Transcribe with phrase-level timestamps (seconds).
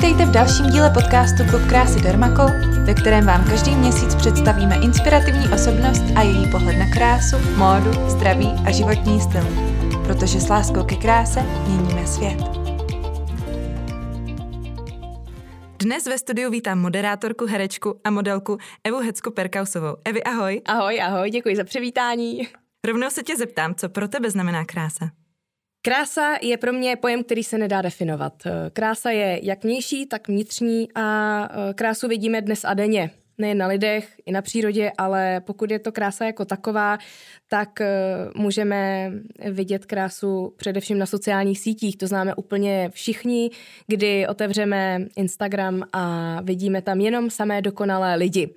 [0.00, 2.46] Vítejte v dalším díle podcastu Klub krásy Dermakol,
[2.84, 8.48] ve kterém vám každý měsíc představíme inspirativní osobnost a její pohled na krásu, módu, zdraví
[8.66, 9.44] a životní styl.
[10.06, 12.38] Protože s láskou ke kráse měníme svět.
[15.78, 19.96] Dnes ve studiu vítám moderátorku, herečku a modelku Evu Hecko-Perkausovou.
[20.04, 20.62] Evi, ahoj.
[20.66, 22.48] Ahoj, ahoj, děkuji za přivítání.
[22.86, 25.10] Rovnou se tě zeptám, co pro tebe znamená krása?
[25.82, 28.32] Krása je pro mě pojem, který se nedá definovat.
[28.72, 33.10] Krása je jak vnější, tak vnitřní a e, krásu vidíme dnes a denně.
[33.38, 36.98] Nejen na lidech, i na přírodě, ale pokud je to krása jako taková,
[37.48, 37.88] tak e,
[38.34, 39.12] můžeme
[39.50, 41.96] vidět krásu především na sociálních sítích.
[41.96, 43.50] To známe úplně všichni,
[43.86, 48.54] kdy otevřeme Instagram a vidíme tam jenom samé dokonalé lidi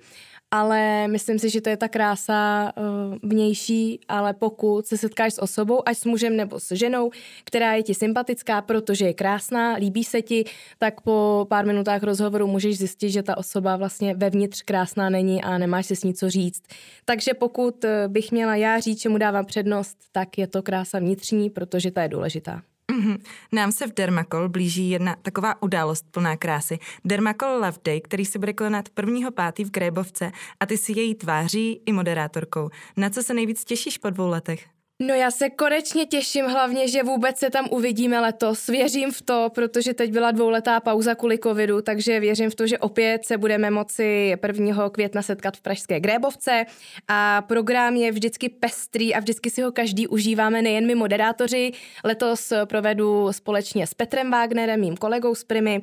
[0.54, 5.42] ale myslím si, že to je ta krása uh, vnější, ale pokud se setkáš s
[5.42, 7.10] osobou, ať s mužem nebo s ženou,
[7.44, 10.44] která je ti sympatická, protože je krásná, líbí se ti,
[10.78, 15.58] tak po pár minutách rozhovoru můžeš zjistit, že ta osoba vlastně vevnitř krásná není a
[15.58, 16.62] nemáš si s ní co říct.
[17.04, 21.50] Takže pokud eh, bych měla já říct, čemu dávám přednost, tak je to krása vnitřní,
[21.50, 22.62] protože ta je důležitá.
[22.92, 23.18] Mm-hmm.
[23.52, 26.78] Nám se v Dermakol blíží jedna taková událost plná krásy.
[27.04, 29.66] Dermakol Love Day, který se bude konat 1.5.
[29.66, 32.70] v Grébovce a ty si její tváří i moderátorkou.
[32.96, 34.73] Na co se nejvíc těšíš po dvou letech?
[35.02, 38.66] No já se konečně těším hlavně, že vůbec se tam uvidíme letos.
[38.66, 42.78] Věřím v to, protože teď byla dvouletá pauza kvůli covidu, takže věřím v to, že
[42.78, 44.88] opět se budeme moci 1.
[44.88, 46.64] května setkat v Pražské Grébovce
[47.08, 51.72] a program je vždycky pestrý a vždycky si ho každý užíváme, nejen my moderátoři.
[52.04, 55.80] Letos provedu společně s Petrem Wagnerem, mým kolegou z Primy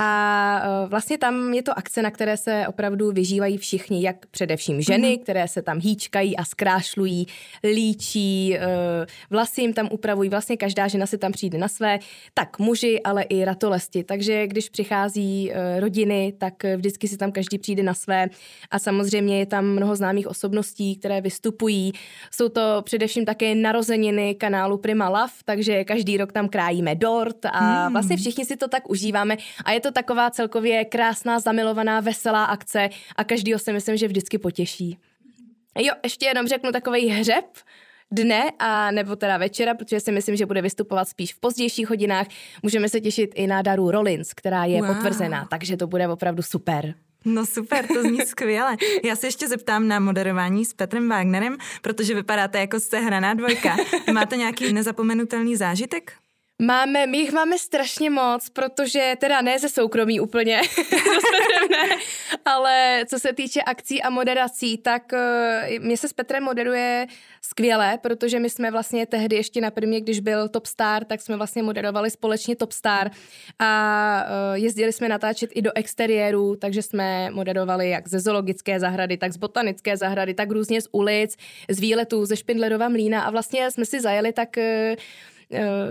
[0.00, 4.82] a e, vlastně tam je to akce, na které se opravdu vyžívají všichni, jak především
[4.82, 5.22] ženy, mm-hmm.
[5.22, 7.26] které se tam hýčkají a zkrášlují,
[7.64, 8.52] líčí,
[9.30, 11.98] vlasy jim tam upravují, vlastně každá žena si tam přijde na své,
[12.34, 14.04] tak muži, ale i ratolesti.
[14.04, 18.28] Takže když přichází eh, rodiny, tak vždycky si tam každý přijde na své
[18.70, 21.92] a samozřejmě je tam mnoho známých osobností, které vystupují.
[22.30, 27.84] Jsou to především také narozeniny kanálu Prima Love, takže každý rok tam krájíme dort a
[27.84, 27.92] hmm.
[27.92, 32.88] vlastně všichni si to tak užíváme a je to taková celkově krásná, zamilovaná, veselá akce
[33.16, 34.98] a každýho si myslím, že vždycky potěší.
[35.78, 37.44] Jo, ještě jenom řeknu takový hřeb,
[38.12, 42.26] dne a nebo teda večera, protože si myslím, že bude vystupovat spíš v pozdějších hodinách.
[42.62, 44.94] Můžeme se těšit i na Daru Rollins, která je wow.
[44.94, 46.94] potvrzená, takže to bude opravdu super.
[47.24, 48.76] No super, to zní skvěle.
[49.04, 53.76] Já se ještě zeptám na moderování s Petrem Wagnerem, protože vypadáte jako sehraná dvojka.
[54.12, 56.12] Máte nějaký nezapomenutelný zážitek?
[56.62, 60.56] Máme, my jich máme strašně moc, protože teda ne ze soukromí úplně,
[61.70, 61.96] ne,
[62.44, 67.06] ale co se týče akcí a moderací, tak uh, mě se s Petrem moderuje
[67.42, 71.36] skvěle, protože my jsme vlastně tehdy ještě na první, když byl Top Star, tak jsme
[71.36, 73.10] vlastně moderovali společně Top Star
[73.58, 79.16] a uh, jezdili jsme natáčet i do exteriéru, takže jsme moderovali jak ze zoologické zahrady,
[79.16, 81.36] tak z botanické zahrady, tak různě z ulic,
[81.68, 84.96] z výletů, ze Špindlerova mlína a vlastně jsme si zajeli tak Eh,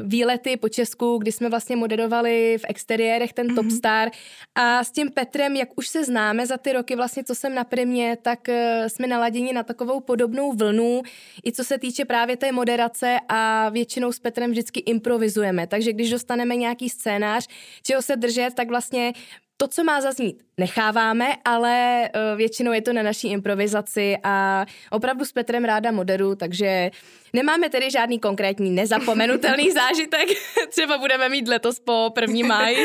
[0.04, 3.56] výlety po Česku, kdy jsme vlastně moderovali v exteriérech ten mm-hmm.
[3.56, 4.12] Top Star
[4.56, 7.64] a s tím Petrem, jak už se známe za ty roky vlastně, co jsem na
[7.64, 11.02] primě, tak eh, jsme naladěni na takovou podobnou vlnu,
[11.46, 16.10] i co se týče právě té moderace a většinou s Petrem vždycky improvizujeme, takže když
[16.10, 17.48] dostaneme nějaký scénář,
[17.84, 19.14] čeho se držet, tak vlastně
[19.58, 25.26] to, co má zaznít, necháváme, ale uh, většinou je to na naší improvizaci a opravdu
[25.26, 26.92] s Petrem ráda moderu, takže
[27.34, 30.30] nemáme tedy žádný konkrétní nezapomenutelný zážitek.
[30.70, 32.78] Třeba budeme mít letos po první máji,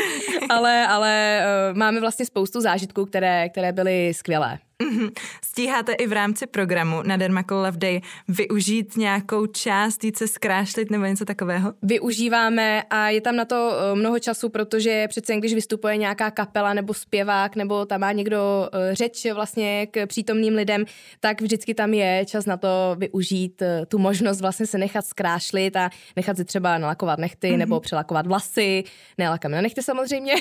[0.49, 4.57] ale, ale uh, máme vlastně spoustu zážitků, které, které byly skvělé.
[4.83, 5.11] Mm-hmm.
[5.43, 10.91] Stíháte i v rámci programu na Dermacol Love Day využít nějakou část, jít se zkrášlit
[10.91, 11.73] nebo něco takového?
[11.81, 16.73] Využíváme a je tam na to eh, mnoho času, protože přece když vystupuje nějaká kapela
[16.73, 20.85] nebo zpěvák nebo tam má někdo eh, řeč vlastně k přítomným lidem,
[21.19, 25.75] tak vždycky tam je čas na to využít eh, tu možnost vlastně se nechat zkrášlit
[25.75, 27.57] a nechat si třeba nalakovat nechty mm-hmm.
[27.57, 28.83] nebo přelakovat vlasy.
[29.17, 30.33] Nelakáme na nechty samozřejmě,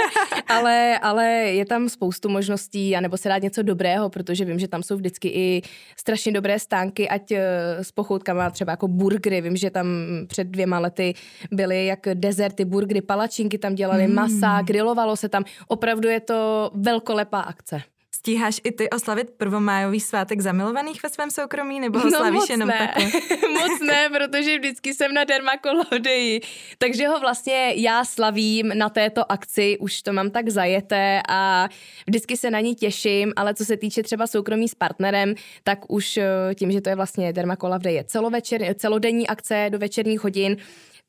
[0.48, 4.58] ale, ale je tam spoustu možností a nebo se dát něco dobrého dobrého, protože vím,
[4.58, 5.62] že tam jsou vždycky i
[5.96, 9.40] strašně dobré stánky, ať eh, s pochoutkama třeba jako burgery.
[9.40, 9.86] Vím, že tam
[10.26, 11.14] před dvěma lety
[11.50, 14.14] byly jak dezerty, burgery, palačinky tam dělali, mm.
[14.14, 15.44] masa, grilovalo se tam.
[15.68, 17.82] Opravdu je to velkolepá akce.
[18.14, 22.68] Stíháš i ty oslavit prvomájový svátek zamilovaných ve svém soukromí, nebo ho no, slavíš jenom
[22.68, 22.78] ne.
[22.78, 23.20] takhle?
[23.52, 26.40] moc ne, protože vždycky jsem na dermakolodeji.
[26.78, 31.68] Takže ho vlastně já slavím na této akci, už to mám tak zajeté a
[32.06, 35.34] vždycky se na ní těším, ale co se týče třeba soukromí s partnerem,
[35.64, 40.20] tak už eh, tím, že to je vlastně Dermakolov je celovečer, celodenní akce do večerních
[40.20, 40.56] hodin,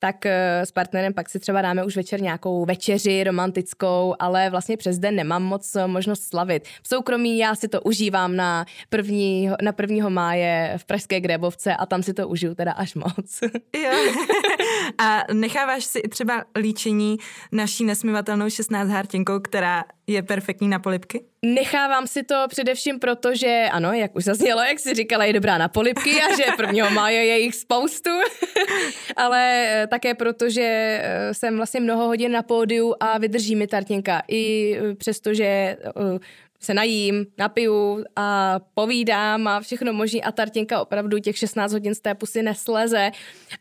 [0.06, 4.78] tak eh, s partnerem pak si třeba dáme už večer nějakou večeři romantickou, ale vlastně
[4.78, 6.68] přes den nemám moc eh, možnost slavit.
[6.84, 11.86] V soukromí já si to užívám na, první, na prvního máje v Pražské Grebovce a
[11.86, 13.42] tam si to užiju teda až moc.
[13.76, 13.92] Jo.
[14.98, 17.18] A necháváš si i třeba líčení
[17.52, 21.24] naší nesmivatelnou 16 hártěnkou, která je perfektní na polipky?
[21.42, 25.58] Nechávám si to především proto, že ano, jak už zaznělo, jak si říkala, je dobrá
[25.58, 28.10] na polipky a že prvního máje je jich spoustu,
[29.16, 30.62] ale eh, také proto, že
[31.04, 34.22] eh, jsem vlastně mnoho hodin na pódiu a vydrží mi tartěnka.
[34.28, 35.78] I eh, přesto, že
[36.66, 42.00] se najím, napiju a povídám a všechno možný a tartinka opravdu těch 16 hodin z
[42.00, 43.12] té pusy nesleze.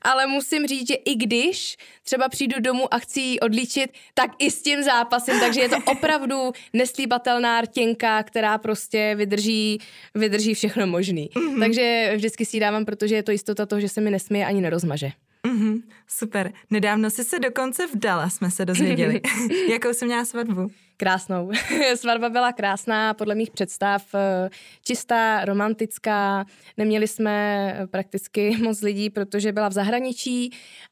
[0.03, 4.51] Ale musím říct, že i když třeba přijdu domů a chci ji odlíčit, tak i
[4.51, 9.79] s tím zápasem, takže je to opravdu neslíbatelná rtěnka, která prostě vydrží,
[10.15, 11.31] vydrží všechno možný.
[11.35, 11.61] Mm-hmm.
[11.61, 14.61] Takže vždycky si ji dávám, protože je to jistota toho, že se mi nesmije ani
[14.61, 15.11] nerozmaže.
[15.45, 16.53] Mm-hmm, super.
[16.71, 19.21] Nedávno jsi se dokonce vdala, jsme se dozvěděli.
[19.71, 20.71] Jakou jsi měla svatbu?
[20.97, 21.51] Krásnou.
[21.95, 24.51] Svatba byla krásná, podle mých představ, eh,
[24.85, 26.45] čistá, romantická.
[26.77, 30.51] Neměli jsme prakticky moc lidí, protože byla v zahraničí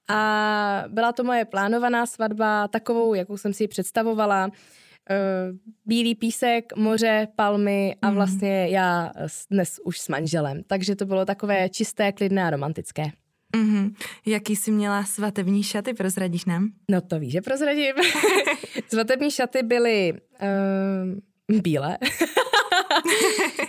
[0.09, 4.51] a byla to moje plánovaná svatba, takovou, jakou jsem si ji představovala.
[5.11, 5.17] Eh,
[5.85, 8.15] bílý písek, moře, palmy a mhm.
[8.15, 9.13] vlastně já
[9.51, 10.63] dnes už s manželem.
[10.67, 13.13] Takže to bylo takové čisté, klidné a romantické.
[13.57, 13.95] Mm-hmm.
[14.27, 16.69] Jaký jsi měla svatební šaty, prozradíš nám?
[16.91, 17.95] No to víš, že prozradím.
[18.89, 20.13] svatební šaty byly
[21.49, 21.99] uh, bílé.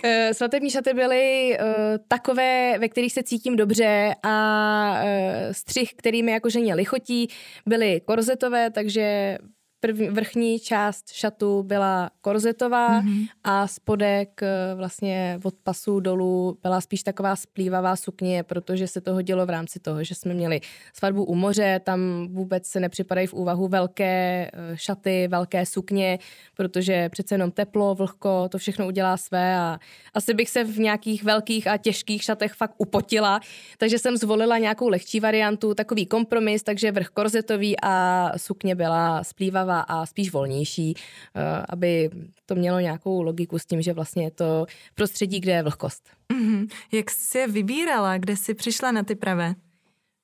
[0.06, 1.66] Eh, svatební šaty byly uh,
[2.08, 7.28] takové, ve kterých se cítím dobře a uh, střih, který mi jako ženě lichotí,
[7.66, 9.38] byly korzetové, takže
[9.86, 13.26] první, vrchní část šatu byla korzetová mm-hmm.
[13.44, 19.14] a spodek eh, vlastně od pasu dolů byla spíš taková splývavá sukně, protože se to
[19.14, 20.60] hodilo v rámci toho, že jsme měli
[20.92, 26.18] svatbu u moře, tam vůbec se nepřipadají v úvahu velké eh, šaty, velké sukně,
[26.54, 29.78] protože přece jenom teplo, vlhko, to všechno udělá své a
[30.14, 33.40] asi bych se v nějakých velkých a těžkých šatech fakt upotila,
[33.78, 39.73] takže jsem zvolila nějakou lehčí variantu, takový kompromis, takže vrch korzetový a sukně byla splývavá
[39.80, 42.10] a spíš volnější, eh, aby
[42.46, 46.08] to mělo nějakou logiku s tím, že vlastně je to prostředí, kde je vlhkost.
[46.32, 46.68] Mm-hmm.
[46.92, 48.18] Jak jsi je vybírala?
[48.18, 49.54] Kde jsi přišla na ty pravé?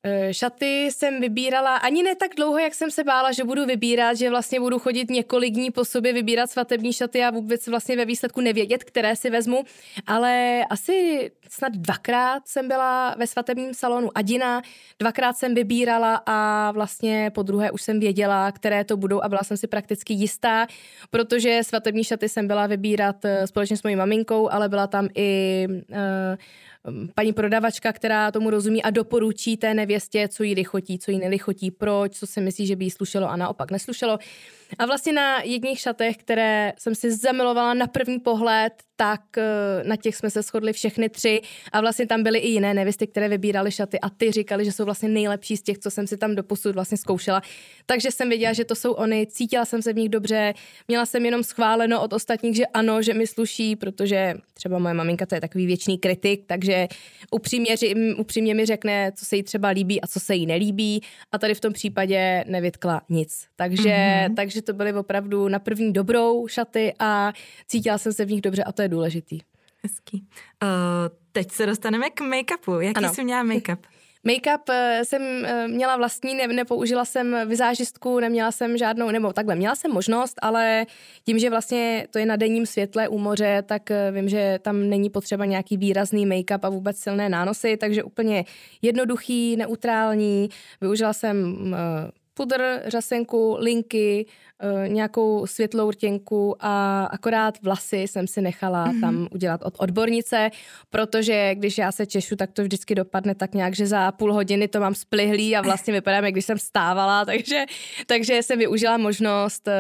[0.03, 4.15] Eh, šaty jsem vybírala ani ne tak dlouho, jak jsem se bála, že budu vybírat,
[4.15, 8.05] že vlastně budu chodit několik dní po sobě vybírat svatební šaty a vůbec vlastně ve
[8.05, 9.65] výsledku nevědět, které si vezmu,
[10.07, 14.63] ale asi snad dvakrát jsem byla ve svatebním salonu Adina,
[14.99, 19.43] dvakrát jsem vybírala a vlastně po druhé už jsem věděla, které to budou a byla
[19.43, 20.67] jsem si prakticky jistá,
[21.11, 25.67] protože svatební šaty jsem byla vybírat eh, společně s mojí maminkou, ale byla tam i
[25.69, 25.97] uh,
[27.15, 31.71] paní prodavačka, která tomu rozumí a doporučí té nevěstě, co jí lichotí, co jí nelichotí,
[31.71, 34.19] proč, co si myslí, že by jí slušelo a naopak neslušelo.
[34.79, 39.43] A vlastně na jedních šatech, které jsem si zamilovala na první pohled, tak eh,
[39.85, 41.41] na těch jsme se shodli všechny tři
[41.73, 44.85] a vlastně tam byly i jiné nevěsty, které vybíraly šaty a ty říkali, že jsou
[44.85, 47.43] vlastně nejlepší z těch, co jsem si tam doposud vlastně zkoušela.
[47.87, 50.55] Takže jsem věděla, že to jsou oni, cítila jsem se v nich dobře,
[50.89, 55.27] měla jsem jenom schváleno od ostatních, že ano, že mi sluší, protože třeba moje maminka
[55.27, 56.89] to je takový věčný kritik, takže
[57.31, 57.75] upřímně,
[58.19, 61.03] upřímně mi řekne, co se jí třeba líbí a co se jí nelíbí
[61.33, 63.47] a tady v tom případě nevytkla nic.
[63.57, 64.35] Takže, mm-hmm.
[64.35, 67.33] takže že to byly opravdu na první dobrou šaty a
[67.67, 69.39] cítila jsem se v nich dobře a to je důležitý.
[69.83, 70.27] Hezký.
[70.63, 70.69] Uh,
[71.33, 72.81] teď se dostaneme k make-upu.
[72.81, 73.15] Jaký ano.
[73.15, 73.79] jsi měla make-up?
[74.25, 79.55] Make-up eh, jsem eh, měla vlastní, ne, nepoužila jsem vizážistku, neměla jsem žádnou, nebo takhle,
[79.55, 80.87] měla jsem možnost, ale
[81.25, 85.11] tím, že vlastně to je na denním světle u moře, tak vím, že tam není
[85.11, 88.45] potřeba nějaký výrazný make-up a vůbec silné nánosy, takže úplně
[88.83, 90.49] jednoduchý, neutrální.
[90.81, 91.57] Využila jsem
[92.35, 94.27] pudr, řasenku, linky,
[94.87, 99.01] nějakou světlou rtěnku a akorát vlasy jsem si nechala mm-hmm.
[99.01, 100.51] tam udělat od odbornice,
[100.91, 104.69] protože když já se češu, tak to vždycky dopadne tak nějak, že za půl hodiny
[104.69, 107.65] to mám splihlý a vlastně vypadám, jak když jsem stávala, takže,
[108.07, 109.73] takže jsem využila možnost uh,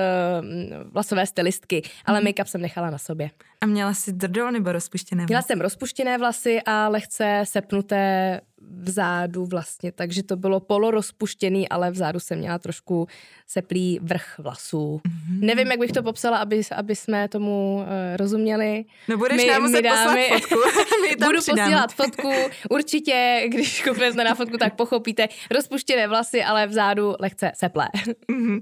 [0.92, 2.24] vlasové stylistky, ale mm-hmm.
[2.24, 3.30] make-up jsem nechala na sobě.
[3.60, 5.30] A měla jsi drdol nebo rozpuštěné vlasy?
[5.30, 12.20] Měla jsem rozpuštěné vlasy a lehce sepnuté vzadu vlastně, takže to bylo polorozpuštěný, ale vzadu
[12.20, 13.06] jsem měla trošku
[13.46, 14.69] seplý vrch vlasů.
[14.76, 15.40] Mm-hmm.
[15.40, 18.84] Nevím, jak bych to popsala, aby, aby jsme tomu uh, rozuměli.
[19.08, 20.54] No budeš my, nám muset dámy, poslat fotku.
[21.26, 21.62] Budu přidáme.
[21.62, 22.32] posílat fotku.
[22.70, 25.28] Určitě, když kouknete na fotku, tak pochopíte.
[25.50, 27.88] Rozpuštěné vlasy, ale vzadu lehce seplé.
[28.28, 28.60] Mm-hmm.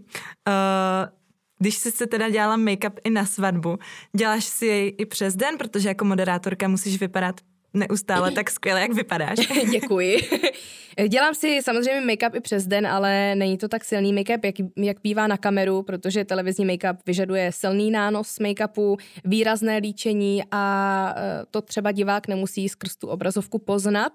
[0.48, 1.18] Uh,
[1.58, 3.78] když jsi se teda dělala make-up i na svatbu,
[4.16, 7.40] děláš si jej i přes den, protože jako moderátorka musíš vypadat
[7.74, 9.38] neustále tak skvěle, jak vypadáš.
[9.70, 10.18] Děkuji.
[11.08, 14.96] Dělám si samozřejmě make-up i přes den, ale není to tak silný make-up, jak, jak
[15.02, 21.62] bývá na kameru, protože televizní make-up vyžaduje silný nános make-upu, výrazné líčení a e, to
[21.62, 24.12] třeba divák nemusí skrz tu obrazovku poznat,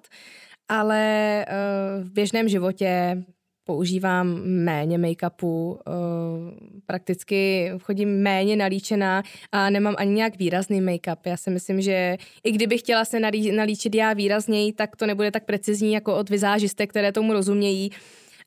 [0.69, 0.99] ale
[1.41, 1.45] e,
[2.03, 3.23] v běžném životě
[3.63, 5.91] používám méně make-upu, eh,
[6.85, 11.17] prakticky chodím méně nalíčená a nemám ani nějak výrazný make-up.
[11.25, 13.19] Já si myslím, že i kdybych chtěla se
[13.55, 17.91] nalíčit já výrazněji, tak to nebude tak precizní jako od vizážistek, které tomu rozumějí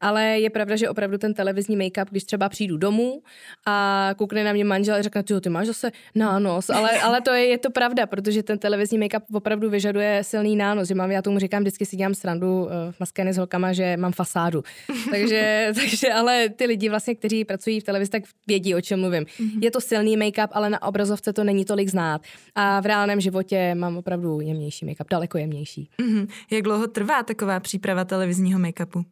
[0.00, 3.22] ale je pravda, že opravdu ten televizní make-up, když třeba přijdu domů
[3.66, 7.46] a koukne na mě manžel a řekne, ty máš zase nános, ale, ale to je,
[7.46, 11.38] je to pravda, protože ten televizní make-up opravdu vyžaduje silný nános, že mám, já tomu
[11.38, 14.62] říkám, vždycky si dělám srandu eh, v maskény s holkama, že mám fasádu.
[15.10, 19.22] takže, takže, ale ty lidi vlastně, kteří pracují v televizi, tak vědí, o čem mluvím.
[19.22, 19.62] Mm-hmm.
[19.62, 22.22] Je to silný make-up, ale na obrazovce to není tolik znát.
[22.54, 25.90] A v reálném životě mám opravdu jemnější make-up, daleko jemnější.
[26.02, 26.28] Mm-hmm.
[26.50, 29.04] Jak dlouho trvá taková příprava televizního make-upu?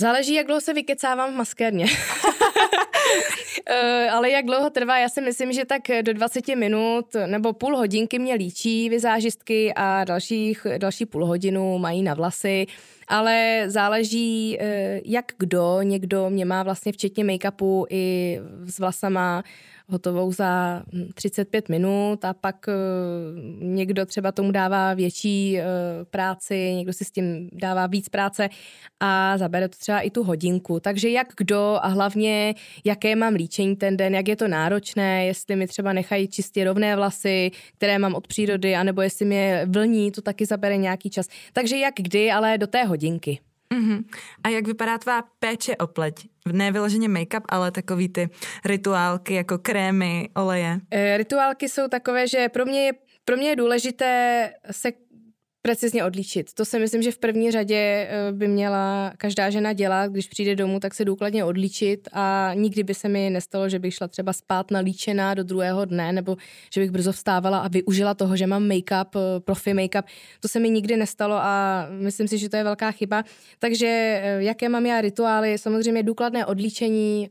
[0.00, 1.86] Záleží, jak dlouho se vykecávám v maskérně.
[3.66, 7.76] Eh, ale jak dlouho trvá, já si myslím, že tak do 20 minut nebo půl
[7.76, 12.66] hodinky mě líčí vizážistky a dalších, další půl hodinu mají na vlasy,
[13.08, 19.42] ale záleží, eh, jak kdo, někdo mě má vlastně včetně make-upu i s vlasama
[19.88, 20.82] hotovou za
[21.14, 22.72] 35 hm, minut a pak eh,
[23.60, 25.64] někdo třeba tomu dává větší eh,
[26.10, 28.48] práci, někdo si s tím dává víc práce
[29.00, 30.80] a zabere to třeba i tu hodinku.
[30.80, 35.56] Takže jak kdo a hlavně jaké mám líčení ten den, jak je to náročné, jestli
[35.56, 40.22] mi třeba nechají čistě rovné vlasy, které mám od přírody, anebo jestli mi vlní, to
[40.22, 41.26] taky zabere nějaký čas.
[41.52, 43.40] Takže jak kdy, ale do té hodinky.
[43.72, 44.04] Mm-hmm.
[44.44, 46.28] A jak vypadá tvá péče o pleť?
[46.52, 48.30] Ne vyloženě make-up, ale takový ty
[48.64, 50.80] rituálky jako krémy, oleje.
[50.90, 52.92] E, rituálky jsou takové, že pro mě je
[53.24, 54.92] pro mě je důležité se
[55.62, 56.54] precizně odlíčit.
[56.54, 60.56] To si myslím, že v první řadě eh, by měla každá žena dělat, když přijde
[60.56, 64.32] domů, tak se důkladně odlíčit a nikdy by se mi nestalo, že bych šla třeba
[64.32, 66.36] spát nalíčená do druhého dne nebo
[66.74, 70.04] že bych brzo vstávala a využila toho, že mám make-up, eh, profi make-up.
[70.40, 73.24] To se mi nikdy nestalo a myslím si, že to je velká chyba.
[73.58, 75.58] Takže eh, jaké mám já rituály?
[75.58, 77.28] Samozřejmě důkladné odlíčení,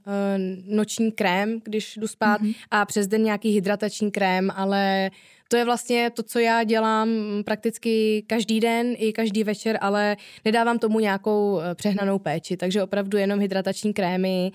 [0.67, 2.55] noční krém, když jdu spát mm-hmm.
[2.71, 5.09] a přes den nějaký hydratační krém, ale
[5.51, 7.09] to je vlastně to, co já dělám
[7.45, 13.17] prakticky každý den i každý večer, ale nedávám tomu nějakou eh, přehnanou péči, takže opravdu
[13.17, 14.51] jenom hydratační krémy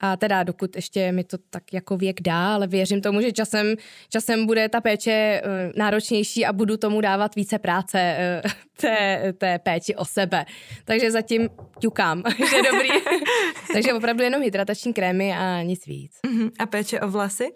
[0.00, 3.74] a teda dokud ještě mi to tak jako věk dá, ale věřím tomu, že časem,
[4.08, 5.42] časem bude ta péče eh,
[5.76, 8.42] náročnější a budu tomu dávat více práce eh,
[8.80, 10.44] té, té péči o sebe.
[10.84, 12.88] Takže zatím ťukám, že dobrý.
[13.72, 16.12] takže opravdu jenom hydratační krémy a nic víc.
[16.26, 16.50] Uh-huh.
[16.58, 17.48] A péče o vlasy?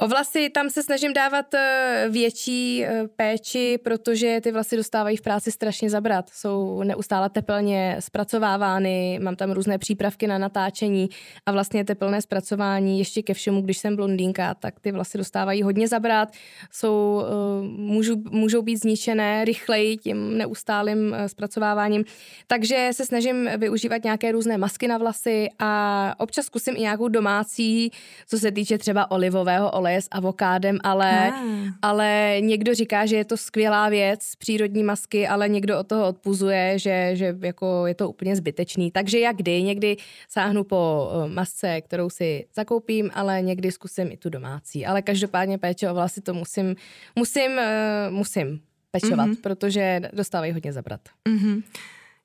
[0.00, 5.22] O vlasy tam se snažím dávat eh, větší eh, péči, protože ty vlasy dostávají v
[5.22, 6.30] práci strašně zabrat.
[6.30, 11.08] Jsou neustále tepelně zpracovávány, mám tam různé přípravky na natáčení
[11.46, 15.88] a vlastně teplné zpracování ještě ke všemu, když jsem blondýnka, tak ty vlasy dostávají hodně
[15.88, 16.28] zabrat,
[16.72, 22.04] jsou, eh, můžou, můžou být zničené rychleji tím neustálým zpracováváním.
[22.46, 27.90] Takže se snažím využívat nějaké různé masky na vlasy a občas zkusím i nějakou domácí,
[28.26, 31.72] co se týče třeba olivového oleje oleje s avokádem, ale, ah.
[31.82, 36.78] ale někdo říká, že je to skvělá věc, přírodní masky, ale někdo od toho odpuzuje,
[36.78, 38.90] že, že jako je to úplně zbytečný.
[38.90, 39.96] Takže jak kdy, někdy
[40.28, 44.86] sáhnu po eh, masce, kterou si zakoupím, ale někdy zkusím i tu domácí.
[44.86, 46.76] Ale každopádně péče o vlasy to musím,
[47.16, 49.40] musím, uh, musím pečovat, mm-hmm.
[49.42, 51.00] protože dostávají hodně zabrat.
[51.28, 51.62] Mm-hmm.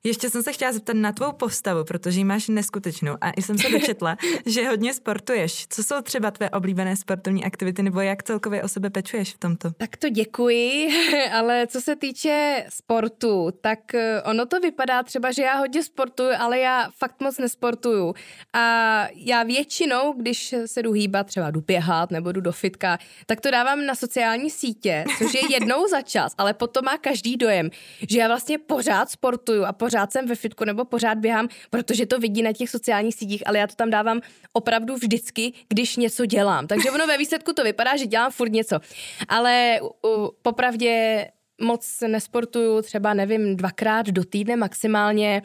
[0.06, 3.68] Ještě jsem se chtěla zeptat na tvou postavu, protože ji máš neskutečnou a jsem se
[3.68, 5.66] dočetla, že hodně sportuješ.
[5.68, 9.70] Co jsou třeba tvé oblíbené sportovní aktivity nebo jak celkově o sebe pečuješ v tomto?
[9.76, 10.88] Tak to děkuji,
[11.32, 16.30] ale co se týče sportu, tak eh, ono to vypadá třeba, že já hodně sportuju,
[16.38, 18.14] ale já fakt moc nesportuju.
[18.52, 23.40] A já většinou, když se jdu hýbat, třeba jdu běhat nebo jdu do fitka, tak
[23.40, 27.70] to dávám na sociální sítě, což je jednou za čas, ale potom má každý dojem,
[28.08, 32.06] že já vlastně pořád sportuju a pořád pořád jsem ve fitku nebo pořád běhám, protože
[32.06, 34.20] to vidí na těch sociálních sítích, ale já to tam dávám
[34.52, 36.66] opravdu vždycky, když něco dělám.
[36.66, 38.80] Takže ono ve výsledku to vypadá, že dělám furt něco.
[39.28, 41.26] Ale uh, popravdě
[41.60, 45.42] moc nesportuju, třeba nevím, dvakrát do týdne maximálně.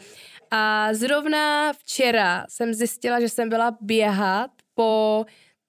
[0.52, 5.26] A zrovna včera jsem zjistila, že jsem byla běhat po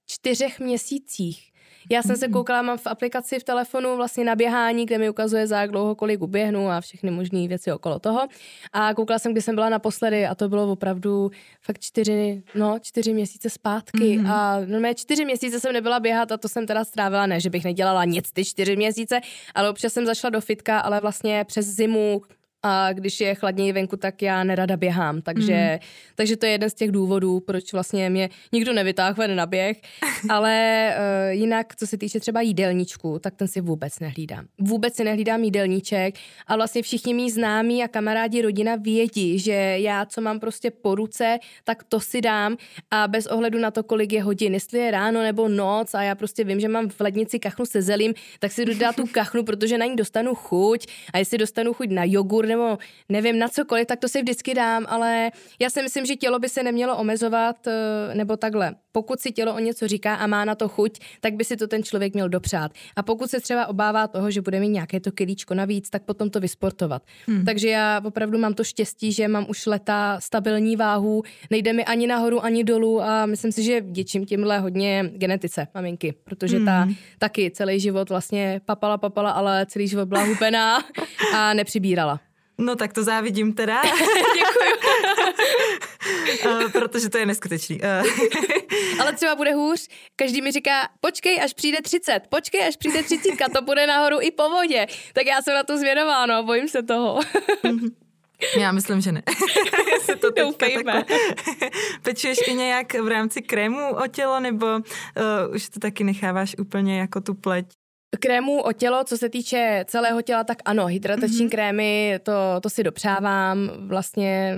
[0.07, 1.50] čtyřech měsících
[1.93, 2.33] Já jsem se mm.
[2.33, 5.95] koukala, mám v aplikaci v telefonu vlastně na běhání, kde mi ukazuje za jak dlouho
[5.95, 8.29] kolik uběhnu a všechny možné věci okolo toho.
[8.73, 11.31] A koukala jsem, kdy jsem byla naposledy a to bylo opravdu
[11.63, 14.19] fakt čtyři, no, čtyři měsíce zpátky.
[14.19, 14.27] Mm.
[14.27, 17.65] A no, čtyři měsíce jsem nebyla běhat a to jsem teda strávila, ne, že bych
[17.65, 19.21] nedělala nic ty čtyři měsíce,
[19.55, 22.23] ale občas jsem zašla do fitka, ale vlastně přes zimu
[22.63, 25.89] a když je chladněji venku, tak já nerada běhám, takže, mm.
[26.15, 29.81] takže to je jeden z těch důvodů, proč vlastně mě nikdo nevytáhne na běh,
[30.29, 34.47] ale uh, jinak, co se týče třeba jídelníčku, tak ten si vůbec nehlídám.
[34.59, 36.15] Vůbec si nehlídám jídelníček.
[36.47, 40.95] A vlastně všichni mý známí a kamarádi, rodina vědí, že já, co mám prostě po
[40.95, 42.57] ruce, tak to si dám.
[42.91, 46.15] A bez ohledu na to, kolik je hodin, jestli je ráno nebo noc a já
[46.15, 49.79] prostě vím, že mám v lednici kachnu se zelím, tak si dodá tu kachnu, protože
[49.79, 50.87] na ní dostanu chuť.
[51.13, 52.79] A jestli dostanu chuť na jogurt nebo
[53.09, 56.49] nevím na cokoliv, tak to si vždycky dám, ale já si myslím, že tělo by
[56.49, 58.75] se nemělo omezovat eh, nebo takhle.
[58.93, 61.67] Pokud si tělo o něco říká a má na to chuť, tak by si to
[61.67, 62.73] ten člověk měl dopřát.
[62.97, 66.31] A pokud se třeba obává toho, že bude mít nějaké to kilíčko navíc, tak potom
[66.31, 67.03] to vysportovat.
[67.27, 67.45] Hmm.
[67.45, 72.07] Takže já opravdu mám to štěstí, že mám už leta stabilní váhu, nejde mi ani
[72.07, 76.67] nahoru, ani dolů a myslím si, že děčím tímhle hodně genetice maminky, protože hmm.
[76.67, 76.89] ta
[77.19, 80.79] taky celý život vlastně papala, papala, ale celý život byla hubená
[81.35, 82.21] a nepřibírala.
[82.61, 83.83] No tak to závidím teda.
[84.35, 84.73] Děkuju.
[86.45, 87.81] uh, protože to je neskutečný.
[87.81, 88.07] Uh.
[89.01, 89.89] Ale třeba bude hůř.
[90.17, 93.21] Každý mi říká, počkej, až přijde 30, počkej, až přijde 30,
[93.55, 94.87] to bude nahoru i po vodě.
[95.13, 97.21] Tak já jsem na to zvědová, no, bojím se toho.
[98.59, 99.23] Já myslím, že ne.
[100.03, 101.05] se to Doufejme.
[102.03, 107.01] Pečuješ i nějak v rámci krému o tělo, nebo uh, už to taky necháváš úplně
[107.01, 107.67] jako tu pleť?
[108.19, 111.51] Krémů o tělo, co se týče celého těla, tak ano, hydratační mm-hmm.
[111.51, 114.57] krémy, to, to si dopřávám vlastně,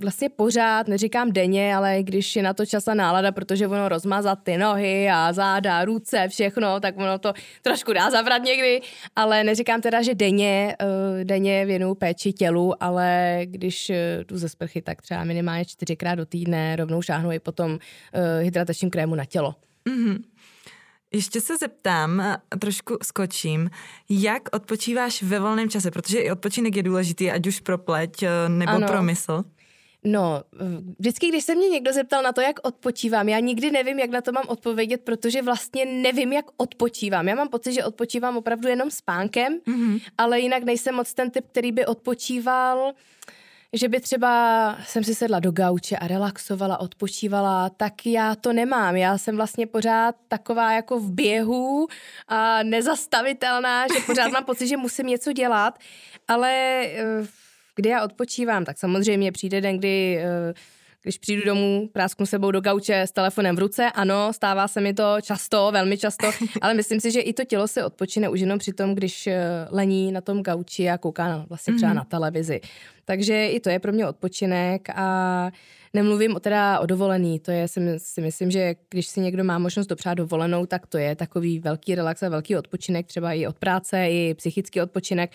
[0.00, 4.38] vlastně pořád, neříkám denně, ale když je na to čas a nálada, protože ono rozmazat
[4.42, 7.32] ty nohy a záda, ruce, všechno, tak ono to
[7.62, 8.80] trošku dá zavrat někdy,
[9.16, 14.48] ale neříkám teda, že denně, uh, denně věnu péči tělu, ale když uh, jdu ze
[14.48, 17.78] sprchy, tak třeba minimálně čtyřikrát do týdne rovnou šáhnu i potom uh,
[18.40, 19.54] hydratačním krému na tělo.
[19.86, 20.18] Mm-hmm.
[21.12, 22.22] Ještě se zeptám,
[22.58, 23.70] trošku skočím,
[24.08, 28.48] jak odpočíváš ve volném čase, protože i odpočinek je důležitý, ať už pro pleť eh,
[28.48, 28.86] nebo ano.
[28.86, 29.44] pro mysl.
[30.04, 30.42] No,
[30.98, 34.20] vždycky, když se mě někdo zeptal na to, jak odpočívám, já nikdy nevím, jak na
[34.20, 37.28] to mám odpovědět, protože vlastně nevím, jak odpočívám.
[37.28, 40.00] Já mám pocit, že odpočívám opravdu jenom spánkem, mm-hmm.
[40.18, 42.90] ale jinak nejsem moc ten typ, který by odpočíval uh,
[43.72, 48.96] že by třeba jsem si sedla do gauče a relaxovala, odpočívala, tak já to nemám.
[48.96, 51.86] Já jsem vlastně pořád taková jako v běhu
[52.28, 55.78] a nezastavitelná, že pořád mám pocit, že musím něco dělat,
[56.28, 56.52] ale
[56.84, 57.26] eh,
[57.76, 60.54] kdy já odpočívám, tak samozřejmě přijde den, kdy eh,
[61.02, 64.94] když přijdu domů, prásknu sebou do gauče s telefonem v ruce, ano, stává se mi
[64.94, 66.30] to často, velmi často,
[66.62, 69.40] ale myslím si, že i to tělo se odpočine už jenom při tom, když eh,
[69.70, 71.96] lení na tom gauči a kouká na, vlastně třeba mm-hmm.
[71.96, 72.60] na televizi.
[73.10, 75.50] Takže i to je pro mě odpočinek a
[75.94, 79.86] nemluvím o teda o dovolený, to je si, myslím, že když si někdo má možnost
[79.86, 84.06] dopřát dovolenou, tak to je takový velký relax a velký odpočinek, třeba i od práce,
[84.10, 85.30] i psychický odpočinek,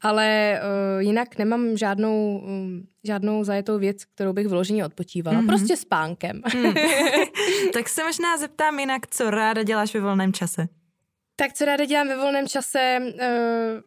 [0.00, 0.60] ale
[0.96, 5.46] uh, jinak nemám žádnou, um, žádnou zajetou věc, kterou bych vyloženě odpočívala, mm-hmm.
[5.46, 6.42] prostě spánkem.
[6.54, 6.74] Mm.
[7.72, 10.68] tak se možná zeptám jinak, co ráda děláš ve volném čase?
[11.40, 12.98] Tak co ráda dělám ve volném čase?
[13.00, 13.10] Uh,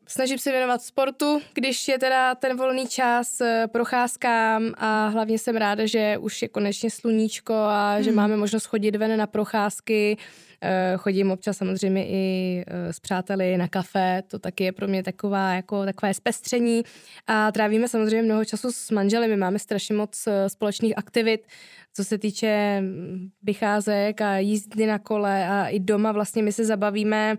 [0.08, 5.56] snažím se věnovat sportu, když je teda ten volný čas, uh, procházkám a hlavně jsem
[5.56, 8.04] ráda, že už je konečně sluníčko a hmm.
[8.04, 10.18] že máme možnost chodit ven na procházky.
[10.64, 15.54] Uh, chodím občas samozřejmě i s přáteli na kafe, to taky je pro mě taková,
[15.54, 16.84] jako, takové zpestření
[17.28, 21.48] a trávíme samozřejmě mnoho času s manželi, my máme strašně moc společných aktivit,
[21.94, 26.66] co se týče mm, vycházek a jízdy na kole a i doma vlastně my se
[26.66, 27.38] zabavíme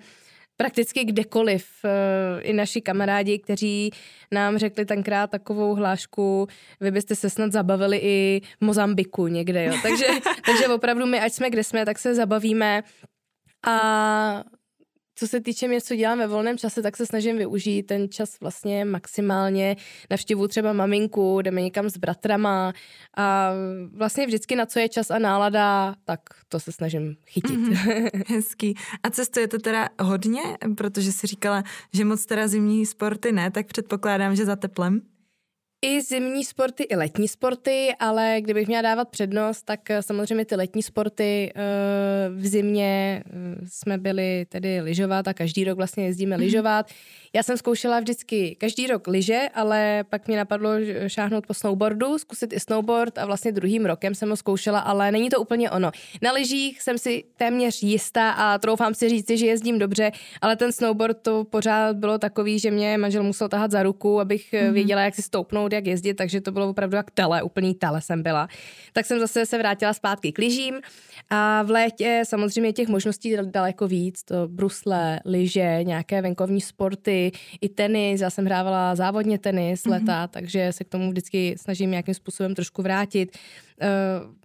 [0.57, 1.67] prakticky kdekoliv.
[1.85, 3.91] Eh, I naši kamarádi, kteří
[4.33, 6.47] nám řekli tenkrát takovou hlášku,
[6.81, 9.75] vy byste se snad zabavili i v Mozambiku někde, jo.
[9.83, 10.07] Takže,
[10.47, 12.83] takže opravdu my, ať jsme kde jsme, tak se zabavíme
[13.67, 14.45] a
[15.15, 18.41] co se týče mě, co dělám ve volném čase, tak se snažím využít ten čas
[18.41, 19.77] vlastně maximálně.
[20.11, 22.73] Navštěvu třeba maminku, jdeme někam s bratrama
[23.17, 23.51] a
[23.93, 27.59] vlastně vždycky na co je čas a nálada, tak to se snažím chytit.
[27.59, 28.11] Mm-hmm.
[28.35, 28.75] Hezký.
[29.03, 30.43] A cestujete teda hodně,
[30.77, 35.12] protože si říkala, že moc teda zimní sporty ne, tak předpokládám, že za teplem?
[35.83, 40.57] I zimní sporty, i letní sporty, ale kdybych měla dávat přednost, tak eh, samozřejmě ty
[40.57, 41.53] letní sporty
[42.37, 43.23] v zimě
[43.69, 46.43] jsme byli tedy lyžovat a každý rok vlastně jezdíme mm.
[46.43, 46.87] lyžovat.
[47.35, 50.71] Já jsem zkoušela vždycky každý rok lyže, ale pak mě napadlo
[51.07, 55.31] šáhnout po snowboardu, zkusit i snowboard a vlastně druhým rokem jsem ho zkoušela, ale není
[55.31, 55.91] to úplně ono.
[56.23, 60.73] Na lyžích jsem si téměř jistá a troufám si říct, že jezdím dobře, ale ten
[60.73, 64.73] snowboard to pořád bylo takový, že mě manžel musel tahat za ruku, abych mm-hmm.
[64.73, 68.23] věděla, jak si stoupnout, jak jezdit, takže to bylo opravdu jak tele, úplný tele jsem
[68.23, 68.49] byla.
[68.93, 70.81] Tak jsem zase se vrátila zpátky k lyžím
[71.31, 77.22] a v létě samozřejmě těch možností daleko víc, to brusle, lyže, nějaké venkovní sporty,
[77.61, 79.91] i tenis, já jsem hrávala závodně tenis mm-hmm.
[79.91, 83.39] leta, takže se k tomu vždycky snažím nějakým způsobem trošku vrátit.
[83.83, 84.42] Uh,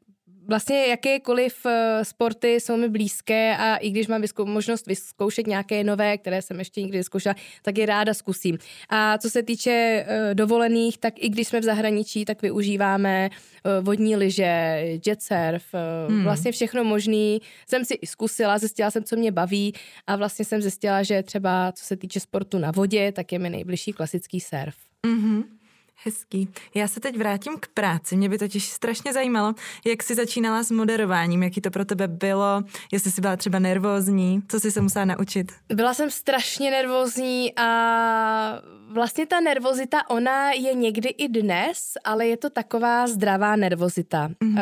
[0.48, 5.84] vlastně jakékoliv eh, sporty jsou mi blízké a i když mám vyskou- možnost vyzkoušet nějaké
[5.84, 8.58] nové, které jsem ještě nikdy vyzkoušela, tak je ráda zkusím.
[8.90, 13.86] A co se týče uh, dovolených, tak i když jsme v zahraničí, tak využíváme uh,
[13.86, 15.64] vodní lyže, jet surf,
[16.08, 16.24] hmm.
[16.24, 17.42] vlastně všechno možný.
[17.70, 19.74] Jsem si i zkusila, zjistila jsem, co mě baví
[20.08, 23.50] a vlastně jsem zjistila, že třeba co se týče sportu na vodě, tak je mi
[23.50, 24.76] nejbližší klasický surf.
[25.08, 25.57] Mm-hmm.
[26.04, 26.50] Hezký.
[26.76, 28.18] Já se teď vrátím k práci.
[28.18, 29.54] Mě by totiž strašně zajímalo,
[29.86, 34.42] jak jsi začínala s moderováním, jaký to pro tebe bylo, jestli jsi byla třeba nervózní,
[34.48, 35.52] co jsi se musela naučit.
[35.74, 38.62] Byla jsem strašně nervózní a
[38.94, 44.28] vlastně ta nervozita, ona je někdy i dnes, ale je to taková zdravá nervozita.
[44.28, 44.62] Mm-hmm.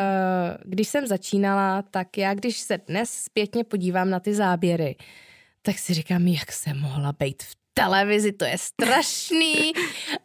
[0.64, 4.96] Když jsem začínala, tak já, když se dnes zpětně podívám na ty záběry,
[5.62, 9.72] tak si říkám, jak jsem mohla být v televizi, to je strašný,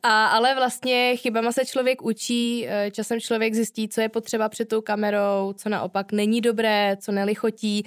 [0.03, 4.67] a, ale vlastně chybama se člověk učí, eh, časem člověk zjistí, co je potřeba před
[4.67, 7.83] tou kamerou, co naopak není dobré, co nelichotí.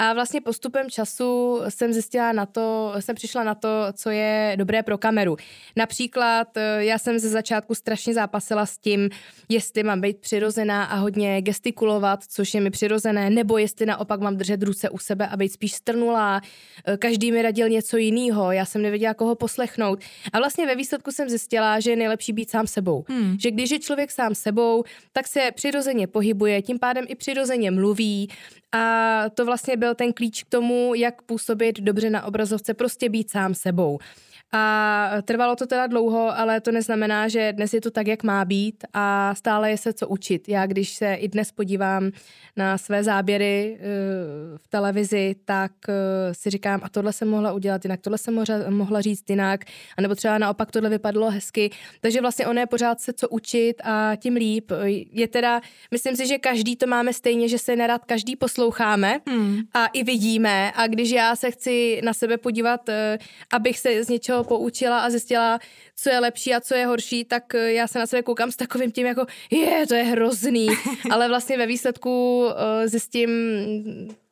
[0.00, 4.82] A vlastně postupem času jsem zjistila na to, jsem přišla na to, co je dobré
[4.82, 5.36] pro kameru.
[5.76, 9.10] Například eh, já jsem ze začátku strašně zápasila s tím,
[9.48, 14.36] jestli mám být přirozená a hodně gestikulovat, což je mi přirozené, nebo jestli naopak mám
[14.36, 16.40] držet ruce u sebe a být spíš strnulá.
[16.86, 20.00] Eh, každý mi radil něco jiného, já jsem nevěděla, koho poslechnout.
[20.32, 23.04] A vlastně ve výsledku jsem zjistila, že je nejlepší být sám sebou.
[23.08, 23.36] Hmm.
[23.40, 28.28] Že když je člověk sám sebou, tak se přirozeně pohybuje, tím pádem i přirozeně mluví
[28.72, 33.30] a to vlastně byl ten klíč k tomu, jak působit dobře na obrazovce, prostě být
[33.30, 33.98] sám sebou.
[34.52, 38.44] A trvalo to teda dlouho, ale to neznamená, že dnes je to tak, jak má
[38.44, 40.48] být a stále je se co učit.
[40.48, 42.10] Já když se i dnes podívám
[42.56, 43.84] na své záběry eh,
[44.58, 45.94] v televizi, tak eh,
[46.34, 49.64] si říkám, a tohle jsem mohla udělat jinak, tohle jsem mohla říct jinak,
[49.96, 51.70] anebo třeba naopak tohle vypadlo hezky.
[52.00, 54.72] Takže vlastně ono je pořád se co učit a tím líp.
[55.12, 59.60] Je teda, myslím si, že každý to máme stejně, že se nerad každý posloucháme hmm.
[59.74, 63.18] a i vidíme a když já se chci na sebe podívat, eh,
[63.52, 65.58] abych se z něčeho poučila a zjistila,
[65.96, 68.92] co je lepší a co je horší, tak já se na sebe koukám s takovým
[68.92, 70.68] tím jako, je, to je hrozný,
[71.10, 72.52] ale vlastně ve výsledku uh,
[72.84, 73.30] zjistím,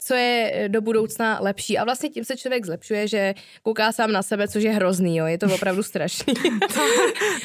[0.06, 1.78] co je do budoucna lepší.
[1.78, 5.26] A vlastně tím se člověk zlepšuje, že kouká sám na sebe, což je hrozný, jo.
[5.26, 6.34] Je to opravdu strašný.
[6.34, 6.80] to,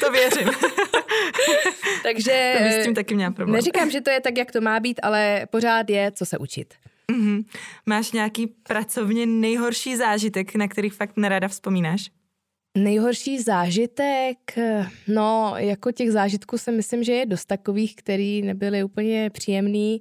[0.00, 0.48] to věřím.
[2.02, 3.56] Takže to s tím taky měla problém.
[3.56, 6.74] Neříkám, že to je tak, jak to má být, ale pořád je, co se učit.
[7.12, 7.44] Mm-hmm.
[7.86, 12.10] Máš nějaký pracovně nejhorší zážitek, na který fakt nerada vzpomínáš?
[12.78, 14.58] Nejhorší zážitek,
[15.08, 20.00] no jako těch zážitků si myslím, že je dost takových, který nebyly úplně příjemný,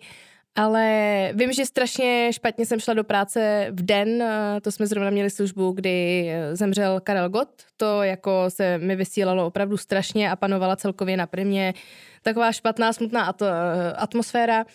[0.56, 4.24] ale vím, že strašně špatně jsem šla do práce v den,
[4.62, 9.78] to jsme zrovna měli službu, kdy zemřel Karel Gott, to jako se mi vysílalo opravdu
[9.78, 11.74] strašně a panovala celkově na primě
[12.22, 13.34] taková špatná, smutná
[13.96, 14.66] atmosféra.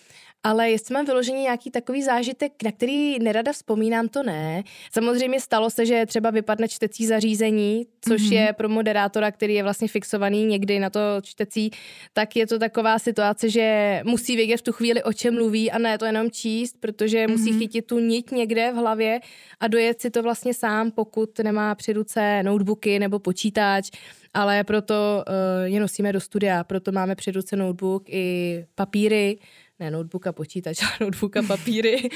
[0.43, 4.63] Ale jestli mám vyložený nějaký takový zážitek, na který nerada vzpomínám, to ne.
[4.93, 8.33] Samozřejmě stalo se, že třeba vypadne čtecí zařízení, což mm-hmm.
[8.33, 11.71] je pro moderátora, který je vlastně fixovaný někdy na to čtecí,
[12.13, 15.79] tak je to taková situace, že musí vědět v tu chvíli, o čem mluví a
[15.79, 17.31] ne to jenom číst, protože mm-hmm.
[17.31, 19.21] musí chytit tu nit někde v hlavě
[19.61, 23.91] a dojet si to vlastně sám, pokud nemá při ruce notebooky nebo počítač
[24.37, 29.39] ale proto uh, je nosíme do studia, proto máme při ruce notebook i papíry,
[29.81, 32.09] ne notebook a počítač, ale notebook a papíry.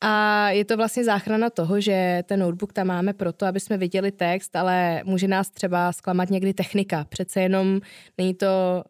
[0.00, 4.12] A je to vlastně záchrana toho, že ten notebook tam máme proto, aby jsme viděli
[4.12, 7.04] text, ale může nás třeba zklamat někdy technika.
[7.08, 7.80] Přece jenom
[8.18, 8.84] není to,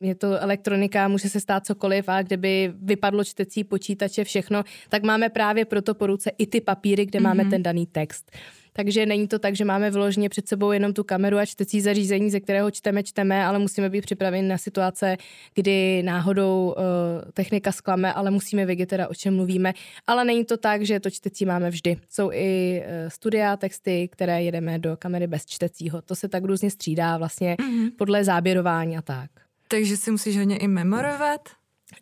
[0.00, 5.02] eh, je to elektronika, může se stát cokoliv a kdyby vypadlo čtecí počítače, všechno, tak
[5.02, 7.22] máme právě proto po ruce i ty papíry, kde mm-hmm.
[7.22, 8.30] máme ten daný text.
[8.72, 12.30] Takže není to tak, že máme vložně před sebou jenom tu kameru a čtecí zařízení,
[12.30, 15.16] ze kterého čteme, čteme, ale musíme být připraveni na situace,
[15.54, 19.72] kdy náhodou uh, technika sklame, ale musíme vědět teda, o čem mluvíme.
[20.06, 21.96] Ale není to tak, že to čtecí máme vždy.
[22.08, 26.02] Jsou i uh, studia, texty, které jedeme do kamery bez čtecího.
[26.02, 27.90] To se tak různě střídá vlastně mm-hmm.
[27.98, 29.30] podle záběrování a tak.
[29.68, 31.40] Takže si musíš hodně i memorovat?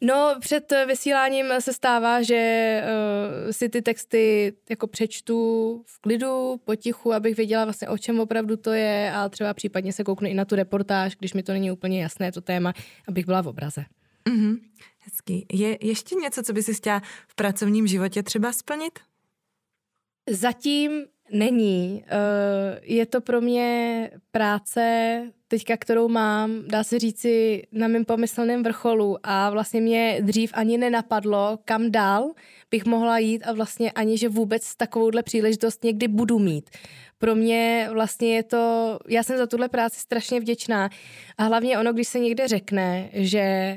[0.00, 2.83] No, před vysíláním se stává, že
[3.44, 5.37] uh, si ty texty jako přečtu
[5.87, 10.05] v klidu, potichu, abych věděla vlastně, o čem opravdu to je a třeba případně se
[10.05, 12.72] kouknu i na tu reportáž, když mi to není úplně jasné, to téma,
[13.09, 13.85] abych byla v obraze.
[14.29, 14.59] Mm-hmm.
[14.98, 15.46] Hezký.
[15.53, 18.98] Je ještě něco, co by si chtěla v pracovním životě třeba splnit?
[20.31, 22.05] Zatím není.
[22.05, 28.62] Uh, je to pro mě práce teďka, kterou mám, dá se říci, na mém pomyslném
[28.62, 32.31] vrcholu a vlastně mě dřív ani nenapadlo, kam dál
[32.71, 36.71] bych mohla jít a vlastně ani, že vůbec takovouhle příležitost někdy budu mít.
[37.19, 40.90] Pro mě vlastně je to, já jsem za tuhle práci strašně vděčná
[41.38, 43.77] a hlavně ono, když se někde řekne, že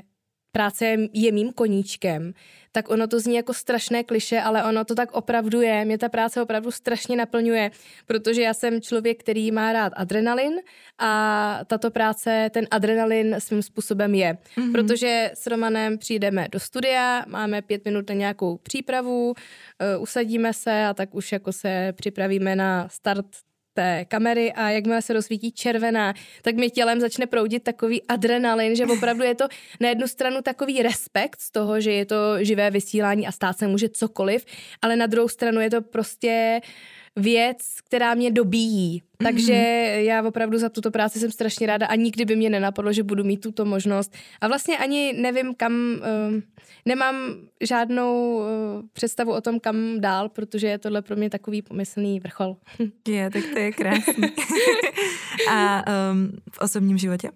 [0.53, 2.33] práce je mým koníčkem,
[2.71, 5.85] tak ono to zní jako strašné kliše, ale ono to tak opravdu je.
[5.85, 7.71] Mě ta práce opravdu strašně naplňuje,
[8.05, 10.53] protože já jsem člověk, který má rád adrenalin
[10.99, 14.37] a tato práce ten adrenalin svým způsobem je.
[14.57, 14.71] Mm-hmm.
[14.71, 20.85] Protože s Romanem přijdeme do studia, máme pět minut na nějakou přípravu, uh, usadíme se
[20.85, 23.25] a tak už jako se připravíme na start
[23.73, 28.85] té kamery a jakmile se rozsvítí červená, tak mi tělem začne proudit takový adrenalin, že
[28.85, 29.47] opravdu je to
[29.79, 33.67] na jednu stranu takový respekt z toho, že je to živé vysílání a stát se
[33.67, 34.45] může cokoliv,
[34.81, 36.61] ale na druhou stranu je to prostě
[37.15, 39.01] věc, která mě dobíjí.
[39.01, 39.23] Mm-hmm.
[39.23, 39.53] Takže
[39.97, 43.23] já opravdu za tuto práci jsem strašně ráda a nikdy by mě nenapadlo, že budu
[43.23, 44.13] mít tuto možnost.
[44.41, 46.39] A vlastně ani nevím, kam, uh,
[46.85, 47.15] nemám
[47.61, 48.45] žádnou uh,
[48.93, 52.57] představu o tom, kam dál, protože je tohle pro mě takový pomyslný vrchol.
[53.07, 54.23] Je, tak to je krásný.
[55.51, 57.29] a um, v osobním životě?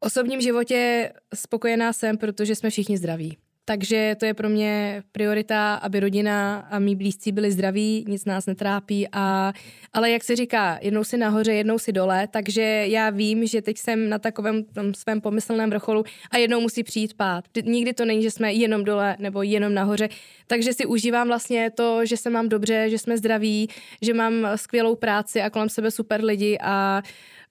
[0.00, 3.36] V osobním životě spokojená jsem, protože jsme všichni zdraví.
[3.68, 8.46] Takže to je pro mě priorita, aby rodina a mý blízcí byli zdraví, nic nás
[8.46, 9.08] netrápí.
[9.12, 9.52] A,
[9.92, 13.78] ale jak se říká, jednou si nahoře, jednou si dole, takže já vím, že teď
[13.78, 17.44] jsem na takovém tom svém pomyslném vrcholu a jednou musí přijít pát.
[17.64, 20.08] Nikdy to není, že jsme jenom dole nebo jenom nahoře.
[20.46, 23.68] Takže si užívám vlastně to, že se mám dobře, že jsme zdraví,
[24.02, 27.02] že mám skvělou práci a kolem sebe super lidi a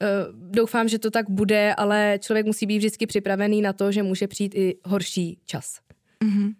[0.02, 4.04] uh, doufám, že to tak bude, ale člověk musí být vždycky připravený na to, že
[4.04, 5.87] může přijít i horší čas.
[6.24, 6.54] Mm-hmm.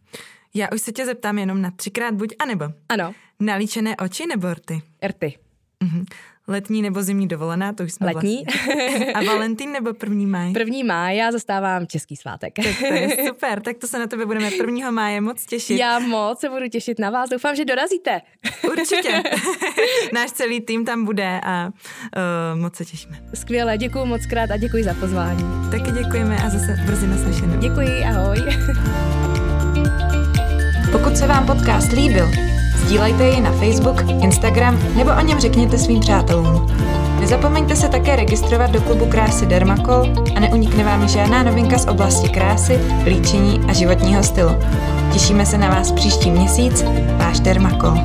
[0.54, 2.66] Já už se tě zeptám jenom na třikrát buď a nebo.
[2.90, 3.14] Ano.
[3.40, 4.82] Nalíčené oči nebo rty?
[5.08, 5.38] Rty.
[5.84, 6.06] Mm-hmm.
[6.50, 8.44] Letní nebo zimní dovolená, to už jsme Letní.
[8.46, 9.14] Vlastně.
[9.14, 10.54] A Valentín nebo první máj?
[10.54, 12.54] První máj, já zastávám český svátek.
[12.56, 15.80] Tak to je super, tak to se na tebe budeme prvního máje moc těšit.
[15.80, 18.22] Já moc se budu těšit na vás, doufám, že dorazíte.
[18.72, 19.24] Určitě.
[20.14, 23.24] Náš celý tým tam bude a uh, moc se těšíme.
[23.34, 25.44] Skvěle, děkuji moc krát a děkuji za pozvání.
[25.72, 27.60] Taky děkujeme a zase brzy naslyšenou.
[27.60, 28.38] Děkuji, ahoj.
[30.98, 32.28] Pokud se vám podcast líbil,
[32.76, 36.68] sdílejte ji na Facebook, Instagram nebo o něm řekněte svým přátelům.
[37.20, 42.30] Nezapomeňte se také registrovat do klubu krásy Dermacol a neunikne vám žádná novinka z oblasti
[42.30, 44.52] krásy, líčení a životního stylu.
[45.14, 46.84] Těšíme se na vás příští měsíc,
[47.18, 47.98] váš Dermacol.